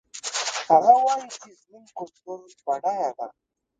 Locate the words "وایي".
1.05-1.27